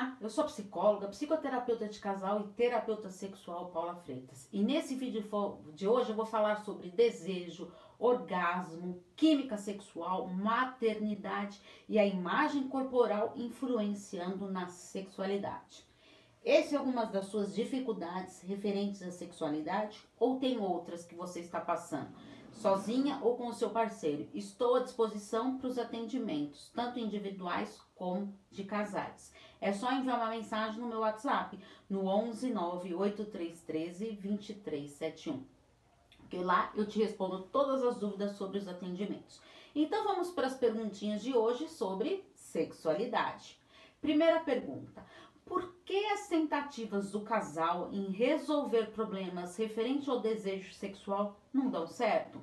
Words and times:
Olá, 0.00 0.16
eu 0.18 0.30
sou 0.30 0.44
psicóloga, 0.44 1.08
psicoterapeuta 1.08 1.86
de 1.86 1.98
casal 1.98 2.40
e 2.40 2.48
terapeuta 2.54 3.10
sexual 3.10 3.66
Paula 3.66 3.94
Freitas. 3.96 4.48
E 4.50 4.62
nesse 4.62 4.94
vídeo 4.94 5.22
de 5.74 5.86
hoje 5.86 6.08
eu 6.08 6.16
vou 6.16 6.24
falar 6.24 6.64
sobre 6.64 6.88
desejo, 6.88 7.70
orgasmo, 7.98 9.04
química 9.14 9.58
sexual, 9.58 10.26
maternidade 10.26 11.60
e 11.86 11.98
a 11.98 12.06
imagem 12.06 12.66
corporal 12.66 13.34
influenciando 13.36 14.50
na 14.50 14.68
sexualidade. 14.68 15.84
Esse 16.42 16.74
é 16.74 16.78
algumas 16.78 17.10
das 17.10 17.26
suas 17.26 17.54
dificuldades 17.54 18.40
referentes 18.40 19.02
à 19.02 19.10
sexualidade 19.10 20.00
ou 20.18 20.38
tem 20.38 20.58
outras 20.58 21.04
que 21.04 21.14
você 21.14 21.40
está 21.40 21.60
passando? 21.60 22.16
sozinha 22.52 23.18
ou 23.22 23.36
com 23.36 23.48
o 23.48 23.54
seu 23.54 23.70
parceiro. 23.70 24.28
Estou 24.34 24.76
à 24.76 24.80
disposição 24.80 25.56
para 25.58 25.68
os 25.68 25.78
atendimentos, 25.78 26.70
tanto 26.74 26.98
individuais 26.98 27.80
como 27.94 28.34
de 28.50 28.64
casais. 28.64 29.32
É 29.60 29.72
só 29.72 29.92
enviar 29.92 30.16
uma 30.16 30.30
mensagem 30.30 30.80
no 30.80 30.88
meu 30.88 31.00
WhatsApp, 31.00 31.58
no 31.88 32.06
11 32.06 32.50
98313 32.50 34.12
2371. 34.12 35.44
Porque 36.18 36.38
lá 36.38 36.72
eu 36.74 36.86
te 36.86 36.98
respondo 36.98 37.42
todas 37.52 37.82
as 37.82 37.98
dúvidas 37.98 38.36
sobre 38.36 38.58
os 38.58 38.68
atendimentos. 38.68 39.40
Então 39.74 40.04
vamos 40.04 40.30
para 40.30 40.46
as 40.46 40.56
perguntinhas 40.56 41.22
de 41.22 41.36
hoje 41.36 41.68
sobre 41.68 42.24
sexualidade. 42.34 43.58
Primeira 44.00 44.40
pergunta: 44.40 45.04
por 45.44 45.74
que 45.84 46.06
as 46.06 46.28
tentativas 46.28 47.10
do 47.10 47.20
casal 47.20 47.90
em 47.92 48.10
resolver 48.10 48.92
problemas 48.92 49.56
referentes 49.56 50.08
ao 50.08 50.20
desejo 50.20 50.72
sexual 50.72 51.36
não 51.52 51.68
dão 51.68 51.86
certo? 51.86 52.40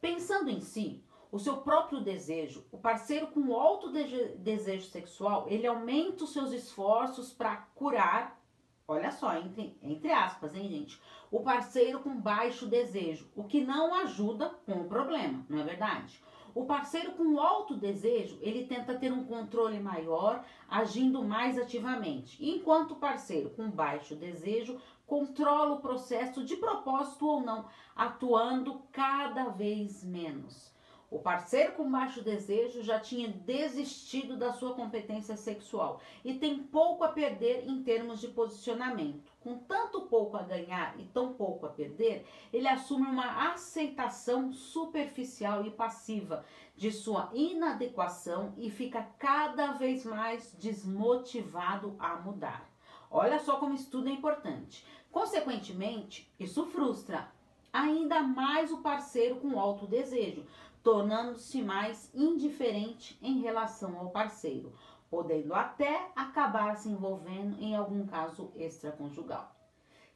Pensando 0.00 0.50
em 0.50 0.60
si, 0.60 1.00
o 1.32 1.38
seu 1.38 1.56
próprio 1.56 2.02
desejo, 2.02 2.62
o 2.70 2.76
parceiro 2.76 3.28
com 3.28 3.54
alto 3.54 3.90
desejo 3.90 4.84
sexual, 4.90 5.46
ele 5.48 5.66
aumenta 5.66 6.24
os 6.24 6.32
seus 6.34 6.52
esforços 6.52 7.32
para 7.32 7.56
curar, 7.74 8.38
olha 8.86 9.10
só, 9.10 9.34
entre, 9.38 9.74
entre 9.80 10.12
aspas, 10.12 10.54
hein, 10.54 10.68
gente? 10.68 11.00
O 11.30 11.40
parceiro 11.40 12.00
com 12.00 12.20
baixo 12.20 12.66
desejo, 12.66 13.30
o 13.34 13.44
que 13.44 13.64
não 13.64 13.94
ajuda 13.94 14.50
com 14.66 14.82
o 14.82 14.88
problema, 14.88 15.42
não 15.48 15.60
é 15.60 15.64
verdade? 15.64 16.22
O 16.54 16.66
parceiro 16.66 17.12
com 17.12 17.40
alto 17.40 17.74
desejo, 17.74 18.38
ele 18.42 18.66
tenta 18.66 18.94
ter 18.98 19.10
um 19.10 19.24
controle 19.24 19.80
maior, 19.80 20.44
agindo 20.68 21.24
mais 21.24 21.58
ativamente, 21.58 22.36
enquanto 22.46 22.90
o 22.90 22.96
parceiro 22.96 23.48
com 23.48 23.70
baixo 23.70 24.14
desejo 24.14 24.78
controla 25.06 25.76
o 25.76 25.80
processo 25.80 26.44
de 26.44 26.56
propósito 26.56 27.26
ou 27.26 27.40
não, 27.40 27.64
atuando 27.96 28.82
cada 28.92 29.48
vez 29.48 30.04
menos. 30.04 30.71
O 31.12 31.18
parceiro 31.18 31.72
com 31.72 31.90
baixo 31.90 32.22
desejo 32.22 32.82
já 32.82 32.98
tinha 32.98 33.28
desistido 33.28 34.34
da 34.34 34.50
sua 34.50 34.72
competência 34.72 35.36
sexual 35.36 36.00
e 36.24 36.38
tem 36.38 36.62
pouco 36.62 37.04
a 37.04 37.08
perder 37.08 37.68
em 37.68 37.82
termos 37.82 38.18
de 38.18 38.28
posicionamento. 38.28 39.30
Com 39.38 39.58
tanto 39.58 40.06
pouco 40.06 40.38
a 40.38 40.42
ganhar 40.42 40.98
e 40.98 41.04
tão 41.04 41.34
pouco 41.34 41.66
a 41.66 41.68
perder, 41.68 42.26
ele 42.50 42.66
assume 42.66 43.06
uma 43.06 43.52
aceitação 43.52 44.54
superficial 44.54 45.66
e 45.66 45.70
passiva 45.70 46.46
de 46.74 46.90
sua 46.90 47.28
inadequação 47.34 48.54
e 48.56 48.70
fica 48.70 49.06
cada 49.18 49.72
vez 49.72 50.06
mais 50.06 50.56
desmotivado 50.58 51.94
a 51.98 52.16
mudar. 52.16 52.66
Olha 53.10 53.38
só 53.38 53.58
como 53.58 53.74
isso 53.74 53.90
tudo 53.90 54.08
é 54.08 54.12
importante. 54.12 54.82
Consequentemente, 55.10 56.26
isso 56.40 56.64
frustra 56.64 57.30
ainda 57.72 58.20
mais 58.20 58.70
o 58.70 58.78
parceiro 58.78 59.36
com 59.36 59.58
alto 59.58 59.86
desejo, 59.86 60.44
tornando-se 60.82 61.62
mais 61.62 62.10
indiferente 62.14 63.18
em 63.22 63.40
relação 63.40 63.98
ao 63.98 64.10
parceiro, 64.10 64.74
podendo 65.08 65.54
até 65.54 66.10
acabar 66.16 66.76
se 66.76 66.88
envolvendo 66.88 67.60
em 67.60 67.76
algum 67.76 68.06
caso 68.06 68.50
extraconjugal. 68.56 69.54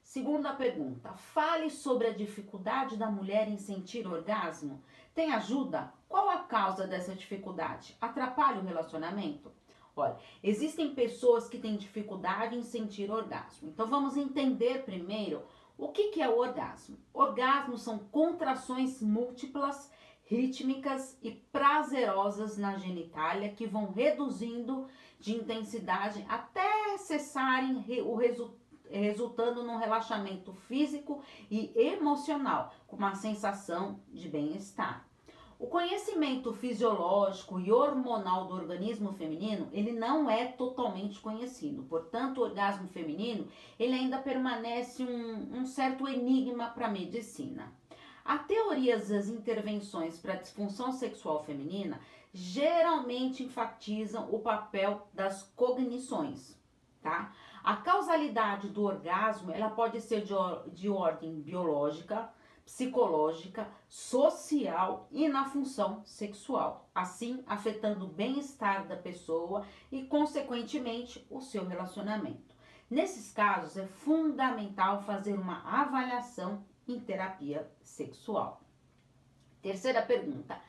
Segunda 0.03 0.55
pergunta: 0.55 1.13
fale 1.15 1.69
sobre 1.69 2.07
a 2.07 2.15
dificuldade 2.15 2.97
da 2.97 3.11
mulher 3.11 3.49
em 3.49 3.59
sentir 3.59 4.07
orgasmo. 4.07 4.83
Tem 5.15 5.33
ajuda? 5.33 5.93
Qual 6.09 6.31
a 6.31 6.39
causa 6.39 6.87
dessa 6.87 7.15
dificuldade? 7.15 7.97
Atrapalha 8.01 8.61
o 8.61 8.65
relacionamento? 8.65 9.53
Olha, 9.97 10.17
existem 10.43 10.95
pessoas 10.95 11.49
que 11.49 11.59
têm 11.59 11.77
dificuldade 11.77 12.55
em 12.55 12.63
sentir 12.63 13.11
orgasmo. 13.11 13.69
Então 13.69 13.87
vamos 13.87 14.17
entender 14.17 14.85
primeiro 14.85 15.43
o 15.79 15.89
que, 15.89 16.11
que 16.11 16.23
é 16.23 16.29
o 16.29 16.39
orgasmo. 16.39 16.99
Orgasmo 17.13 17.77
são 17.77 17.99
contrações 17.99 19.03
múltiplas 19.03 19.91
rítmicas 20.27 21.17
e 21.23 21.31
prazerosas 21.31 22.59
na 22.59 22.77
genitália 22.77 23.49
que 23.49 23.67
vão 23.67 23.93
reduzindo 23.93 24.87
de 25.19 25.35
intensidade 25.35 26.25
até 26.29 26.99
cessarem 26.99 27.85
o 28.03 28.15
resultado 28.15 28.67
resultando 28.91 29.65
num 29.65 29.79
relaxamento 29.79 30.53
físico 30.53 31.21
e 31.51 31.73
emocional, 31.75 32.73
com 32.87 32.97
uma 32.97 33.15
sensação 33.15 34.01
de 34.13 34.29
bem-estar. 34.29 35.05
O 35.59 35.67
conhecimento 35.69 36.53
fisiológico 36.53 37.59
e 37.59 37.73
hormonal 37.73 38.47
do 38.47 38.55
organismo 38.55 39.15
feminino, 39.15 39.69
ele 39.73 39.91
não 39.91 40.29
é 40.29 40.47
totalmente 40.47 41.19
conhecido. 41.19 41.83
Portanto, 41.85 42.39
o 42.39 42.43
orgasmo 42.43 42.89
feminino, 42.89 43.49
ele 43.79 43.95
ainda 43.95 44.19
permanece 44.19 45.03
um, 45.03 45.61
um 45.61 45.65
certo 45.65 46.07
enigma 46.07 46.67
para 46.69 46.89
a 46.89 46.91
medicina. 46.91 47.73
Há 48.27 48.39
teorias 48.39 49.09
das 49.09 49.29
intervenções 49.29 50.19
para 50.19 50.33
a 50.33 50.37
disfunção 50.37 50.91
sexual 50.91 51.45
feminina 51.45 52.01
geralmente 52.33 53.45
enfatizam 53.45 54.29
o 54.35 54.41
papel 54.41 55.07
das 55.15 55.45
cognições, 55.55 56.59
tá? 57.01 57.33
A 57.63 57.77
causalidade 57.77 58.69
do 58.69 58.83
orgasmo, 58.83 59.53
ela 59.53 59.71
pode 59.71 60.01
ser 60.01 60.23
de, 60.23 60.35
de 60.73 60.89
ordem 60.89 61.41
biológica, 61.41 62.29
psicológica, 62.65 63.69
social 63.89 65.07
e 65.13 65.29
na 65.29 65.45
função 65.45 66.03
sexual, 66.05 66.91
assim 66.93 67.45
afetando 67.47 68.07
o 68.07 68.13
bem-estar 68.13 68.89
da 68.89 68.97
pessoa 68.97 69.65
e, 69.91 70.03
consequentemente, 70.03 71.25
o 71.31 71.41
seu 71.41 71.65
relacionamento. 71.65 72.57
Nesses 72.91 73.33
casos, 73.33 73.77
é 73.77 73.87
fundamental 73.87 75.01
fazer 75.03 75.39
uma 75.39 75.63
avaliação 75.63 76.65
em 76.87 76.99
terapia 77.01 77.71
sexual. 77.83 78.61
Terceira 79.63 80.03
pergunta: 80.03 80.61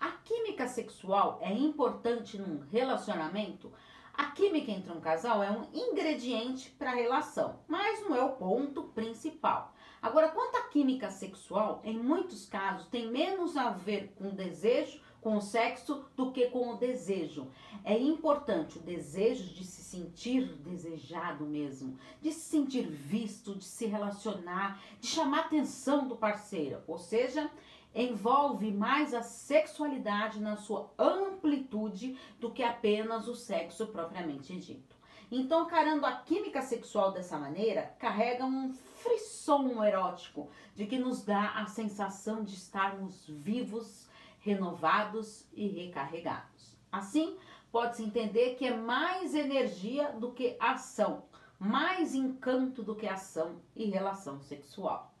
a 0.00 0.10
química 0.12 0.68
sexual 0.68 1.38
é 1.40 1.52
importante 1.52 2.38
num 2.38 2.60
relacionamento? 2.70 3.72
A 4.12 4.26
química 4.26 4.70
entre 4.70 4.92
um 4.92 5.00
casal 5.00 5.42
é 5.42 5.50
um 5.50 5.68
ingrediente 5.74 6.70
para 6.70 6.92
a 6.92 6.94
relação, 6.94 7.58
mas 7.66 8.00
não 8.02 8.14
é 8.14 8.22
o 8.22 8.36
ponto 8.36 8.84
principal. 8.84 9.74
Agora, 10.00 10.28
quanto 10.28 10.56
à 10.56 10.68
química 10.68 11.10
sexual, 11.10 11.80
em 11.82 11.98
muitos 11.98 12.46
casos 12.46 12.86
tem 12.86 13.10
menos 13.10 13.56
a 13.56 13.70
ver 13.70 14.14
com 14.16 14.30
desejo 14.30 15.02
com 15.24 15.38
o 15.38 15.40
sexo 15.40 16.04
do 16.14 16.30
que 16.30 16.50
com 16.50 16.74
o 16.74 16.76
desejo. 16.76 17.48
É 17.82 17.98
importante 17.98 18.76
o 18.76 18.82
desejo 18.82 19.54
de 19.54 19.64
se 19.64 19.82
sentir 19.82 20.44
desejado 20.58 21.46
mesmo, 21.46 21.98
de 22.20 22.30
se 22.30 22.40
sentir 22.40 22.86
visto, 22.86 23.54
de 23.54 23.64
se 23.64 23.86
relacionar, 23.86 24.78
de 25.00 25.06
chamar 25.06 25.46
atenção 25.46 26.06
do 26.06 26.14
parceiro. 26.14 26.82
Ou 26.86 26.98
seja, 26.98 27.50
envolve 27.94 28.70
mais 28.70 29.14
a 29.14 29.22
sexualidade 29.22 30.38
na 30.40 30.58
sua 30.58 30.92
amplitude 30.98 32.18
do 32.38 32.50
que 32.50 32.62
apenas 32.62 33.26
o 33.26 33.34
sexo 33.34 33.86
propriamente 33.86 34.54
dito. 34.54 34.94
Então, 35.32 35.66
carando 35.66 36.04
a 36.04 36.12
química 36.12 36.60
sexual 36.60 37.12
dessa 37.12 37.38
maneira, 37.38 37.94
carrega 37.98 38.44
um 38.44 38.74
frisson 38.74 39.82
erótico 39.82 40.50
de 40.76 40.84
que 40.84 40.98
nos 40.98 41.24
dá 41.24 41.52
a 41.52 41.64
sensação 41.64 42.44
de 42.44 42.54
estarmos 42.54 43.24
vivos 43.26 44.12
renovados 44.44 45.48
e 45.54 45.66
recarregados. 45.66 46.76
Assim, 46.92 47.36
pode-se 47.72 48.04
entender 48.04 48.56
que 48.56 48.66
é 48.66 48.76
mais 48.76 49.34
energia 49.34 50.12
do 50.12 50.32
que 50.32 50.56
ação, 50.60 51.24
mais 51.58 52.14
encanto 52.14 52.82
do 52.82 52.94
que 52.94 53.08
ação 53.08 53.62
e 53.74 53.86
relação 53.86 54.40
sexual. 54.42 55.14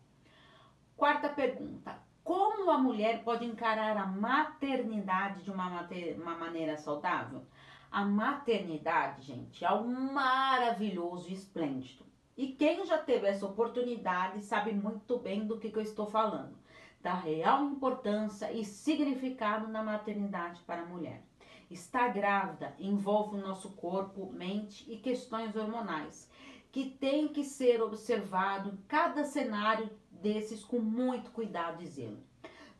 Quarta 0.94 1.30
pergunta: 1.30 1.98
como 2.22 2.70
a 2.70 2.76
mulher 2.76 3.24
pode 3.24 3.46
encarar 3.46 3.96
a 3.96 4.06
maternidade 4.06 5.42
de 5.42 5.50
uma, 5.50 5.70
mater 5.70 6.20
uma 6.20 6.36
maneira 6.36 6.76
saudável? 6.76 7.46
A 7.90 8.04
maternidade, 8.04 9.22
gente, 9.22 9.64
é 9.64 9.68
algo 9.68 9.88
maravilhoso 9.88 11.30
e 11.30 11.32
esplêndido. 11.32 12.04
E 12.36 12.48
quem 12.48 12.84
já 12.84 12.98
teve 12.98 13.26
essa 13.26 13.46
oportunidade 13.46 14.44
sabe 14.44 14.72
muito 14.72 15.16
bem 15.18 15.46
do 15.46 15.58
que, 15.58 15.70
que 15.70 15.78
eu 15.78 15.82
estou 15.82 16.06
falando 16.06 16.64
da 17.04 17.12
real 17.12 17.66
importância 17.66 18.50
e 18.50 18.64
significado 18.64 19.68
na 19.68 19.82
maternidade 19.82 20.62
para 20.62 20.80
a 20.80 20.86
mulher. 20.86 21.22
Estar 21.70 22.08
grávida 22.08 22.74
envolve 22.78 23.36
o 23.36 23.40
nosso 23.42 23.72
corpo, 23.72 24.32
mente 24.32 24.90
e 24.90 24.96
questões 24.96 25.54
hormonais, 25.54 26.30
que 26.72 26.88
tem 26.88 27.28
que 27.28 27.44
ser 27.44 27.82
observado 27.82 28.78
cada 28.88 29.22
cenário 29.22 29.90
desses 30.10 30.64
com 30.64 30.78
muito 30.78 31.30
cuidado 31.30 31.82
e 31.82 31.86
zelo. 31.86 32.24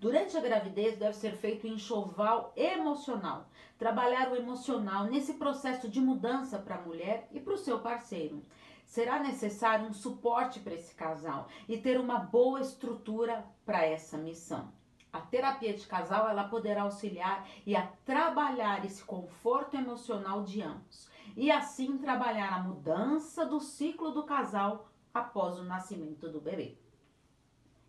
Durante 0.04 0.36
a 0.36 0.40
gravidez 0.42 0.98
deve 0.98 1.14
ser 1.14 1.34
feito 1.34 1.66
um 1.66 1.72
enxoval 1.72 2.52
emocional. 2.54 3.48
Trabalhar 3.78 4.30
o 4.30 4.36
emocional 4.36 5.04
nesse 5.04 5.32
processo 5.32 5.88
de 5.88 5.98
mudança 5.98 6.58
para 6.58 6.74
a 6.74 6.82
mulher 6.82 7.26
e 7.32 7.40
para 7.40 7.54
o 7.54 7.56
seu 7.56 7.80
parceiro. 7.80 8.42
Será 8.84 9.18
necessário 9.18 9.86
um 9.86 9.94
suporte 9.94 10.60
para 10.60 10.74
esse 10.74 10.94
casal 10.94 11.48
e 11.66 11.78
ter 11.78 11.98
uma 11.98 12.18
boa 12.18 12.60
estrutura 12.60 13.46
para 13.64 13.82
essa 13.82 14.18
missão. 14.18 14.70
A 15.10 15.22
terapia 15.22 15.72
de 15.72 15.86
casal 15.86 16.28
ela 16.28 16.44
poderá 16.48 16.82
auxiliar 16.82 17.48
e 17.64 17.74
a 17.74 17.86
trabalhar 18.04 18.84
esse 18.84 19.02
conforto 19.02 19.74
emocional 19.74 20.42
de 20.42 20.60
ambos 20.60 21.08
e 21.34 21.50
assim 21.50 21.96
trabalhar 21.96 22.52
a 22.52 22.62
mudança 22.62 23.46
do 23.46 23.58
ciclo 23.58 24.10
do 24.10 24.24
casal 24.24 24.86
após 25.14 25.58
o 25.58 25.64
nascimento 25.64 26.28
do 26.28 26.42
bebê. 26.42 26.76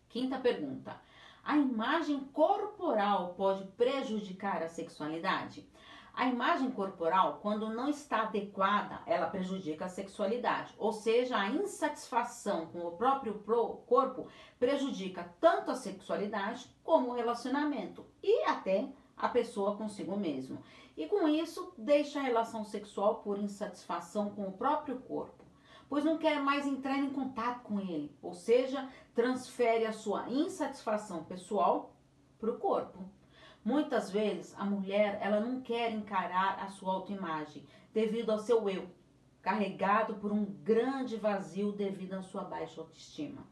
Quinta 0.08 0.38
pergunta: 0.38 0.98
a 1.46 1.56
imagem 1.56 2.18
corporal 2.32 3.34
pode 3.36 3.64
prejudicar 3.76 4.64
a 4.64 4.68
sexualidade? 4.68 5.64
A 6.12 6.26
imagem 6.26 6.72
corporal, 6.72 7.38
quando 7.40 7.68
não 7.68 7.88
está 7.88 8.22
adequada, 8.22 9.00
ela 9.06 9.28
prejudica 9.28 9.84
a 9.84 9.88
sexualidade. 9.88 10.74
Ou 10.76 10.92
seja, 10.92 11.38
a 11.38 11.48
insatisfação 11.48 12.66
com 12.66 12.80
o 12.80 12.96
próprio 12.96 13.34
corpo 13.86 14.26
prejudica 14.58 15.32
tanto 15.38 15.70
a 15.70 15.76
sexualidade 15.76 16.68
como 16.82 17.10
o 17.10 17.14
relacionamento 17.14 18.04
e 18.20 18.42
até 18.44 18.88
a 19.16 19.28
pessoa 19.28 19.76
consigo 19.76 20.16
mesmo. 20.16 20.60
E 20.96 21.06
com 21.06 21.28
isso, 21.28 21.72
deixa 21.78 22.18
a 22.18 22.24
relação 22.24 22.64
sexual 22.64 23.16
por 23.22 23.38
insatisfação 23.38 24.30
com 24.30 24.48
o 24.48 24.52
próprio 24.52 24.98
corpo, 24.98 25.44
pois 25.88 26.04
não 26.04 26.18
quer 26.18 26.40
mais 26.40 26.66
entrar 26.66 26.98
em 26.98 27.10
contato 27.10 27.62
com 27.62 27.80
ele, 27.80 28.14
ou 28.22 28.34
seja, 28.34 28.88
transfere 29.14 29.86
a 29.86 29.92
sua 29.92 30.28
insatisfação 30.28 31.24
pessoal 31.24 31.94
para 32.38 32.50
o 32.50 32.58
corpo. 32.58 32.98
Muitas 33.64 34.10
vezes 34.10 34.54
a 34.58 34.64
mulher 34.64 35.18
ela 35.20 35.40
não 35.40 35.60
quer 35.60 35.90
encarar 35.92 36.62
a 36.62 36.68
sua 36.68 36.92
autoimagem 36.92 37.64
devido 37.92 38.30
ao 38.30 38.38
seu 38.38 38.68
eu, 38.68 38.88
carregado 39.42 40.14
por 40.14 40.32
um 40.32 40.44
grande 40.44 41.16
vazio 41.16 41.72
devido 41.72 42.14
à 42.14 42.22
sua 42.22 42.44
baixa 42.44 42.80
autoestima. 42.80 43.46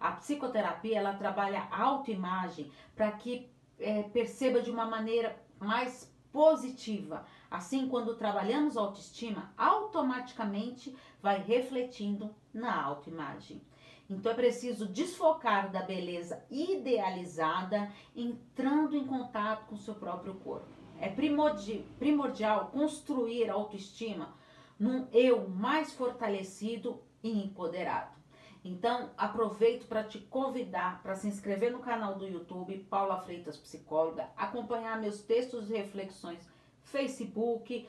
A 0.00 0.12
psicoterapia 0.12 0.98
ela 0.98 1.14
trabalha 1.14 1.68
a 1.70 1.82
autoimagem 1.82 2.70
para 2.96 3.12
que 3.12 3.50
é, 3.78 4.02
perceba 4.04 4.62
de 4.62 4.70
uma 4.70 4.86
maneira 4.86 5.36
mais 5.58 6.10
positiva. 6.32 7.26
Assim, 7.50 7.88
quando 7.88 8.14
trabalhamos 8.14 8.76
a 8.76 8.80
autoestima, 8.80 9.52
automaticamente 9.58 10.96
vai 11.20 11.42
refletindo 11.42 12.32
na 12.54 12.80
autoimagem. 12.80 13.60
Então 14.08 14.32
é 14.32 14.34
preciso 14.34 14.86
desfocar 14.86 15.70
da 15.70 15.82
beleza 15.82 16.44
idealizada, 16.50 17.90
entrando 18.14 18.96
em 18.96 19.04
contato 19.04 19.66
com 19.66 19.76
seu 19.76 19.94
próprio 19.94 20.34
corpo. 20.34 20.68
É 21.00 21.08
primordial 21.08 22.70
construir 22.70 23.48
a 23.48 23.54
autoestima 23.54 24.34
num 24.78 25.08
eu 25.12 25.48
mais 25.48 25.92
fortalecido 25.92 27.02
e 27.22 27.42
empoderado. 27.42 28.18
Então, 28.64 29.10
aproveito 29.16 29.86
para 29.86 30.04
te 30.04 30.18
convidar 30.18 31.02
para 31.02 31.14
se 31.14 31.26
inscrever 31.26 31.72
no 31.72 31.78
canal 31.78 32.16
do 32.16 32.26
YouTube 32.26 32.86
Paula 32.90 33.18
Freitas 33.20 33.56
Psicóloga, 33.56 34.28
acompanhar 34.36 35.00
meus 35.00 35.22
textos 35.22 35.70
e 35.70 35.74
reflexões 35.74 36.46
Facebook, 36.92 37.86